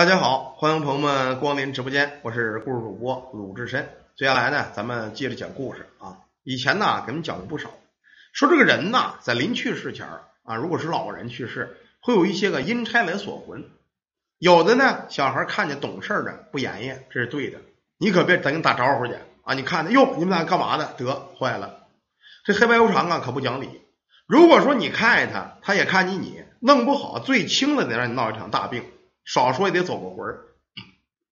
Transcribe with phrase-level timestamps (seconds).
[0.00, 3.86] 大家好，欢迎朋友们光临直播间，我是故事主播鲁智深。
[4.16, 6.16] 接下来呢，咱们接着讲故事啊。
[6.42, 7.68] 以前呢，给我们讲过不少，
[8.32, 10.06] 说这个人呐，在临去世前
[10.42, 13.68] 啊，如果是老人去世，会有一些个阴差来锁魂。
[14.38, 17.58] 有的呢，小孩看见懂事的不言言，这是对的，
[17.98, 19.14] 你可别等你打招呼去
[19.44, 19.52] 啊！
[19.52, 20.88] 你看，哟，你们俩干嘛呢？
[20.96, 21.88] 得坏了，
[22.46, 23.82] 这黑白无常啊，可不讲理。
[24.26, 28.82] 如果说你看见他，他也看见你，弄不好最轻的得让你闹一场大病。
[29.24, 30.44] 少说也得走个魂儿。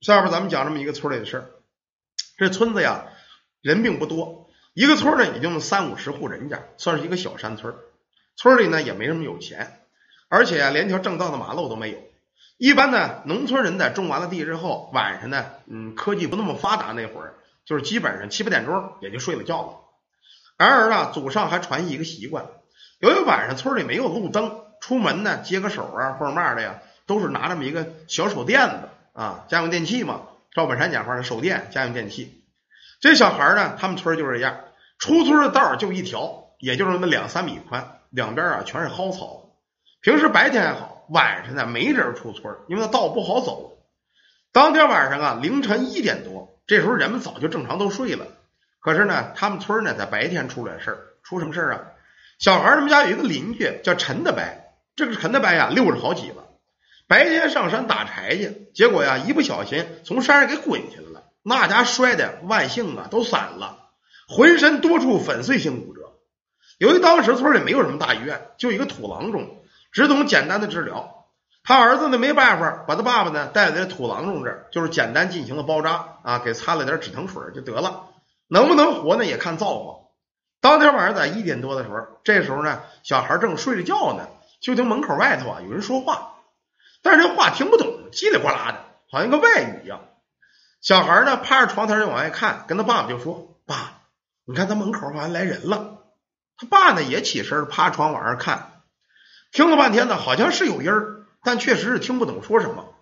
[0.00, 1.50] 下边咱们讲这么一个村里的事儿。
[2.38, 3.04] 这村子呀，
[3.60, 7.74] 人并不多，一个村呢也就三五十户人家，算是一个小山村。
[8.36, 9.82] 村里呢也没什么有钱，
[10.28, 11.98] 而且连条正道的马路都没有。
[12.56, 17.34] 一般呢，农村人在种完了地之后，晚上呢，嗯，科技不那么发达那会儿，
[17.66, 19.80] 就是基本上七八点钟也就睡了觉了。
[20.56, 22.46] 然而呢，祖上还传一个习惯，
[23.00, 26.80] 由于晚上村里没有路灯，出门呢接个手啊或者嘛的呀。
[27.10, 30.20] 都是拿这么一个小手电子啊，家用电器嘛。
[30.54, 32.44] 赵本山讲话的手电家用电器。
[33.00, 34.60] 这小孩呢，他们村就是这样，
[34.96, 39.56] 出村的道就一条，也就是那么两三米宽，两边啊全是蒿草。
[40.00, 43.78] 平时白天还好，晚上呢没人出村，因为那道不好走。
[44.52, 48.24] 当天晚上啊，凌晨一点多，这时候人们早就正常都睡了。
[48.78, 51.80] 可是呢，他们村呢在白天出了事儿，出什么事儿啊？
[52.38, 56.44] 小孩他们家有一个邻居叫陈大白，这个陈大白呀六十好几了。
[57.10, 61.24] 白天上山打柴去，结果呀，一不小心从山上给滚下来了。
[61.42, 63.88] 那家摔的万幸啊，都散了，
[64.28, 66.02] 浑身多处粉碎性骨折。
[66.78, 69.56] 由于当时村里没有什么大医院，就一个土郎中，
[69.90, 71.26] 只懂简单的治疗。
[71.64, 78.04] 他儿子呢没办法，把他爸爸呢带在土郎中这儿，就是简单进行了包扎啊，给擦了点止疼水就得了。
[78.46, 79.96] 能不能活呢，也看造化。
[80.60, 84.28] 当天晚上在一点多的时候，这时候呢，小孩正睡着觉呢，
[84.60, 86.29] 就听门口外头啊有人说话。
[87.10, 90.02] 但是这话听不懂，叽里呱啦的，好像个外语一样。
[90.80, 94.02] 小孩呢趴着床头就往外看，跟他爸爸就说：“爸，
[94.44, 95.98] 你看他门口好像来人了。”
[96.56, 98.82] 他爸呢也起身趴床往上看，
[99.50, 102.94] 听了半天呢，好像是有音儿，但确实是听不懂说什么。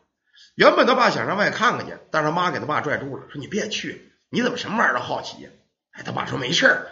[0.54, 5.50] 原本他爸想上外看看去，但是他妈给他爸拽住了，说：“你别去，你怎么什么玩意儿都好奇呀？”
[5.92, 6.86] 哎，他爸说：“没事儿，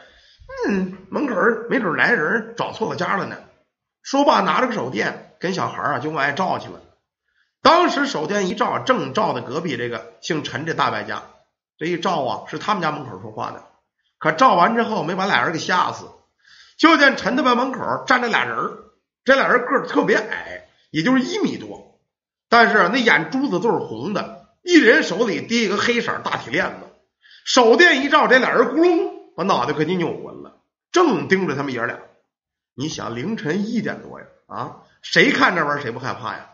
[0.69, 1.34] 嗯，门口
[1.71, 3.38] 没准来人找错了家了呢。”
[4.05, 6.82] 说罢，拿着个手电跟小孩啊就往外照去了。
[7.62, 11.22] 当时手电一照，正照的隔壁这个姓陈这大败家，
[11.78, 13.65] 这一照啊，是他们家门口说话的。
[14.19, 16.06] 可照完之后，没把俩人给吓死。
[16.78, 18.56] 就见陈大伯门口站着俩人
[19.25, 21.99] 这俩人个儿特别矮，也就是一米多，
[22.49, 26.87] 但是那眼珠子都是红的，一人手里提一个黑色大铁链子。
[27.44, 30.59] 手电一照，这俩人咕隆把脑袋可就扭昏了，
[30.93, 31.99] 正盯着他们爷俩。
[32.75, 36.50] 你想，凌晨一点多呀，啊，谁看这玩意儿谁不害怕呀？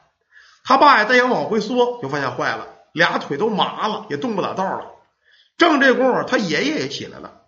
[0.65, 4.93] 他爸呀，再想往回缩，就发现坏了，俩腿都麻了，也动不了道了。
[5.59, 7.43] 正这功夫，他爷爷也起来了，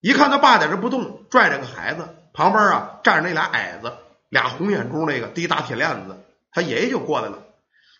[0.00, 3.92] 一看他爸在这不动，拽着个孩子，旁边啊站着那俩矮子，
[4.28, 6.18] 俩红眼珠那个提大铁链子，
[6.50, 7.44] 他爷爷就过来了。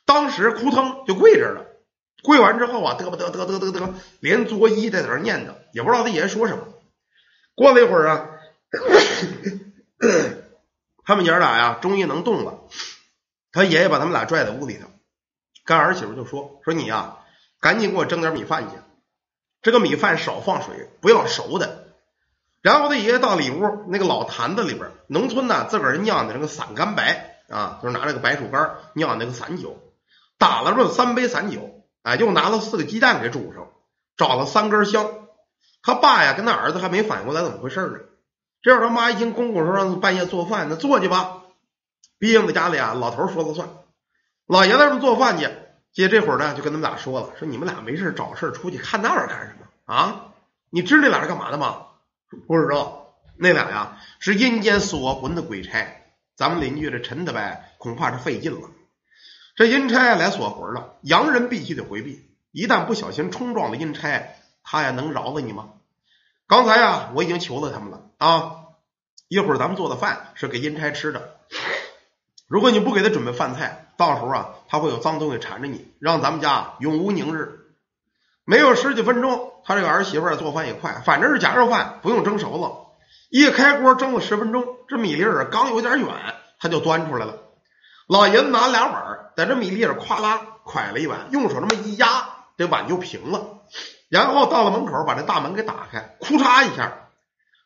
[0.04, 1.66] 当时扑腾就跪这了，
[2.22, 6.64] 跪完之后啊，嘚吧嘚嘚嘚嘚嘚，连作揖在那念叨，也不知道他爷爷说什么。
[7.54, 8.26] 过了一会儿啊，
[11.04, 12.58] 他们爷俩呀，终于能动了。
[13.52, 14.86] 他爷爷把他们俩拽在屋里头，
[15.64, 17.18] 干儿媳妇就说：“说你呀，
[17.60, 18.76] 赶紧给我蒸点米饭去。
[19.62, 21.86] 这个米饭少放水，不要熟的。”
[22.60, 29.78] 然后他爷爷到里屋那个老坛子里边，农村呢自个儿酿的那个散干白啊，就是拿那个白薯干酿那个散酒，
[30.38, 33.68] 打了这三杯散酒，哎，又拿了四个鸡蛋给煮上，
[34.16, 35.08] 找了三根香。
[35.82, 37.98] 他爸呀跟他儿子还没反应过来怎么回事呢。
[38.60, 41.37] 这会他妈一听公公说让半夜做饭，那做去吧。
[42.18, 43.68] 毕竟在家里啊，老头说了算。
[44.46, 45.48] 老爷子们做饭去，
[45.92, 50.32] 接这会儿呢，就跟他们俩说了：“说你们俩没事找事出去看那玩意儿干什么啊？
[50.70, 51.86] 你知道那俩是干嘛的吗？
[52.46, 53.14] 不知道。
[53.36, 56.02] 那俩呀是阴间锁魂的鬼差。
[56.34, 57.40] 咱们邻居这陈大伯
[57.78, 58.68] 恐怕是费劲了。
[59.54, 62.28] 这阴差来锁魂了，洋人必须得回避。
[62.50, 64.34] 一旦不小心冲撞了阴差，
[64.64, 65.70] 他呀能饶了你吗？
[66.46, 68.56] 刚才呀，我已经求了他们了啊！
[69.28, 71.36] 一会儿咱们做的饭是给阴差吃的。”
[72.48, 77.60] 如果你不给他准备饭菜，到时候啊，他会有脏东西缠着你，让咱们家永无宁日。
[78.46, 82.86] 没有十几分钟，他这个儿媳妇做饭也快，反正是夹肉饭，不用蒸熟了。
[83.28, 86.08] 一开锅蒸了十分钟，这米粒儿刚有点远，
[86.58, 87.34] 他就端出来了。
[88.06, 93.58] 老爷子拿俩碗，在这米粒儿咵啦蒯了一碗，用手这么一压，这碗就平了。
[94.08, 97.10] 然后到了门口，把这大门给打开，库嚓一下，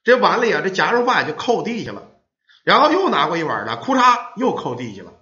[0.02, 2.02] 这碗里啊，这夹肉饭就扣地下了。
[2.64, 5.12] 然后又拿过一碗呢，库嚓又扣地下了。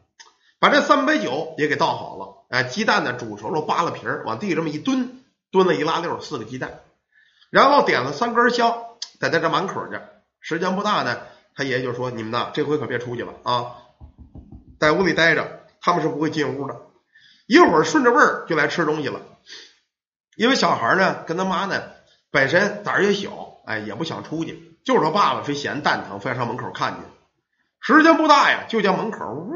[0.59, 6.81] 把这三杯酒也给倒好了，哎，鸡蛋呢煮熟了，扒了皮儿，往地这么一蹲，蹲了一拉溜，四个鸡蛋，
[7.49, 8.77] 然后点了三根香，
[9.19, 9.99] 在在这门口去。
[10.41, 11.19] 时间不大呢，
[11.55, 13.77] 他爷爷就说：“你们呢，这回可别出去了啊，
[14.79, 16.77] 在屋里待着，他们是不会进屋的。
[17.47, 19.23] 一会儿顺着味儿就来吃东西了。
[20.37, 21.83] 因为小孩呢，跟他妈呢
[22.31, 27.01] 本身胆儿也小，哎，也不想出去，就是他爸爸非嫌蛋疼，非要上门口看去。
[27.97, 29.55] 时间不大呀，就见门口呜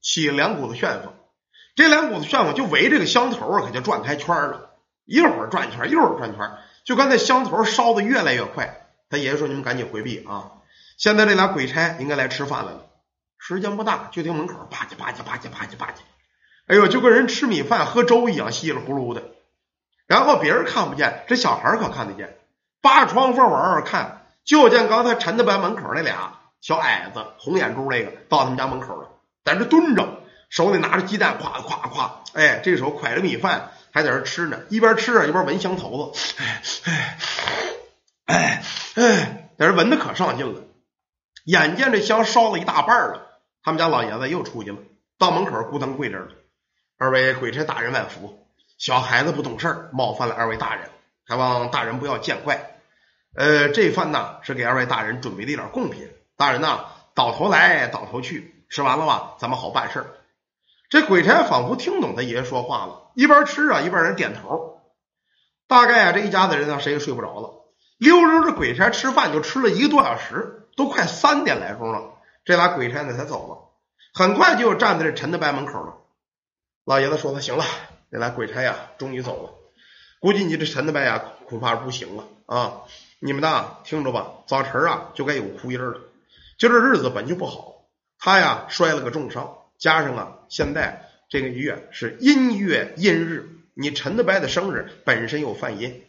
[0.00, 1.12] 起两股子旋风，
[1.74, 4.70] 这两股子旋风就围这个香头啊，可就转开圈了，
[5.06, 6.52] 一会儿转圈，一会儿转圈，
[6.84, 8.86] 就跟那香头烧的越来越快。
[9.10, 10.52] 他爷爷说：“你们赶紧回避啊！
[10.96, 12.86] 现在这俩鬼差应该来吃饭来了。
[13.38, 16.00] 时间不大，就听门口吧唧吧唧吧唧吧唧吧唧，
[16.66, 19.22] 哎呦，就跟人吃米饭喝粥一样，稀里呼噜的。
[20.06, 22.36] 然后别人看不见，这小孩可看得见。
[22.82, 29.10] 扒着窗缝往外看，就见刚才陈德白门口那俩小矮子，红眼珠那个，到他们家门口了，
[29.44, 37.18] 在这蹲着，手里拿着鸡蛋，咵咵咵，哎，这手蒯着米饭，还在这吃呢，一边吃啊一边闻香头子，哎
[38.24, 38.62] 哎。”
[38.96, 40.62] 哎，在这闻的可上劲了。
[41.44, 43.26] 眼见这香烧了一大半了，
[43.62, 44.78] 他们家老爷子又出去了，
[45.18, 46.30] 到门口咕噔跪这儿了。
[46.96, 48.46] 二位鬼差大人万福，
[48.78, 50.88] 小孩子不懂事冒犯了二位大人，
[51.26, 52.78] 还望大人不要见怪。
[53.34, 60.06] 呃，这饭呢是给二位大人准备的一点贡品，大人呐倒头来倒头去，吃完了吧，咱们好办事儿。
[60.90, 64.80] 这鬼差仿佛听懂他爷爷说话了，一边吃啊一边人点头。
[65.66, 67.64] 大概啊这一家子人呢谁也睡不着了。
[67.98, 72.14] 溜溜的鬼差吃饭就吃了一个多小时，都快三点来钟了。
[72.44, 73.70] 这俩鬼差呢才走了，
[74.12, 75.94] 很快就站在这陈德白门口了。
[76.84, 77.64] 老爷子说：“他行了，
[78.10, 79.50] 这俩鬼差呀，终于走了。
[80.20, 82.82] 估计你这陈德白呀，恐怕是不行了啊！
[83.20, 85.98] 你们呐，听着吧，早晨啊就该有哭音了。
[86.58, 87.86] 就这日子本就不好，
[88.18, 96.02] 他呀摔了个重伤，加上啊现在这个月是阴月阴日，你陈德白的生日本身又犯阴。”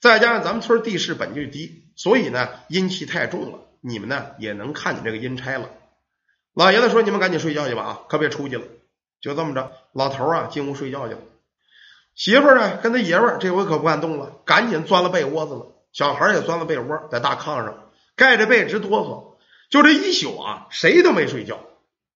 [0.00, 3.58] 再加上咱们村地势本就低，所以呢阴气太重了。
[3.82, 5.68] 你们呢也能看见这个阴差了。
[6.54, 8.64] 老爷子说：“你们赶紧睡觉去吧，啊，可别出去了。”
[9.20, 11.20] 就这么着，老头啊进屋睡觉去了。
[12.14, 15.66] 媳妇呢跟他爷们这回可不敢动了，赶紧钻了被窝子了。
[15.92, 19.29] 小孩也钻了被窝，在大炕上盖着被直哆嗦。
[19.70, 21.60] 就这一宿啊，谁都没睡觉，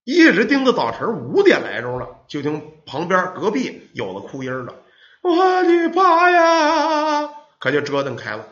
[0.02, 4.74] 一直盯到早晨五点来钟了，就听旁边隔壁有了哭音了
[5.22, 7.30] ：“我的爸呀！”
[7.60, 8.48] 可就折腾开了。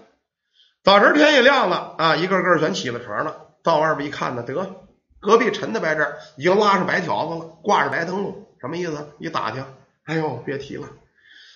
[0.84, 3.48] 早晨天也亮了啊，一个个全起了床了。
[3.64, 4.82] 到外边一看呢，得
[5.20, 9.08] 隔壁陈大白这已经拉上白条子了，挂着白灯笼，什么意思？
[9.18, 9.64] 一打听，
[10.04, 10.88] 哎呦，别提了，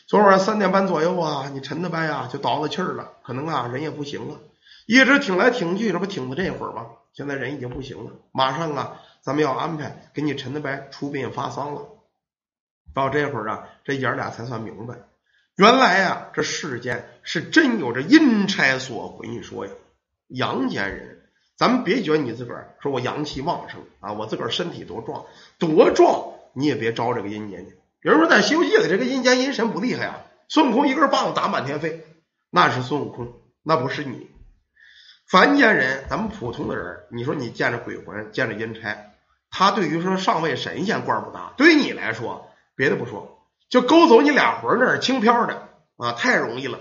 [0.08, 4.38] 昨晚三点半左右啊，你陈大白呀就倒了气儿了，可能啊人也不行了，
[4.86, 6.86] 一直挺来挺去，这不挺到这会儿吗？
[7.16, 11.88] 现在人已经不行了，马上啊，咱们要安排给你陈大白出殡发丧了。
[12.92, 14.96] 到这会儿啊，这爷俩才算明白。
[15.56, 19.28] 原来啊，这世间是真有这阴差所回。
[19.28, 19.72] 你说呀，
[20.28, 21.22] 阳间人，
[21.56, 25.24] 咱们别觉得你自个儿说我阳气旺盛啊，我自个儿身体多壮
[25.58, 27.78] 多壮，你也别招这个阴间去。
[28.02, 30.20] 有人说在《西游记》里，这个阴间阴神不厉害啊，
[30.50, 32.04] 孙悟空一根棒子打满天飞，
[32.50, 34.28] 那是孙悟空，那不是你。
[35.28, 38.96] 凡间人，咱们普通的人，你说你见着鬼魂，见着阴差，
[39.50, 43.42] 他对于说上位神仙官不大，对于你来说，别的不说。
[43.68, 45.66] 就勾走你俩魂那是轻飘的
[45.96, 46.78] 啊，太容易了。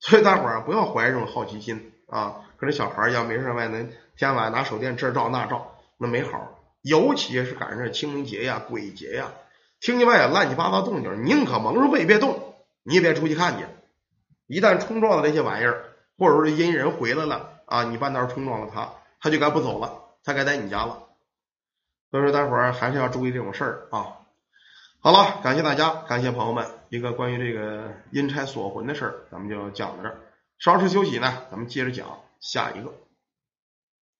[0.00, 6.60] 所以大伙儿不要怀这种好奇心啊，跟这小孩一样，没事外能天晚拿手电这照那照，那没好。
[6.82, 9.32] 尤其是赶上这清明节呀、鬼节呀，
[9.80, 13.64] 听见外边乱七八糟动静，宁可蒙着背别动，你也别出去看去。
[14.46, 15.84] 一旦冲撞了这些玩意儿，
[16.18, 19.92] 或者说阴人回来了啊，你半道冲撞了他，他就该不走了，
[20.24, 21.02] 他该在你家了。
[22.10, 24.16] 所以说，待会儿还是要注意这种事儿啊。
[25.00, 30.16] 好了，感谢大家，感谢朋友们，一个关于这个阴差锁魂的事儿，咱们就讲到这儿。
[30.58, 32.06] 稍事休息呢，咱们接着讲
[32.40, 32.92] 下一个。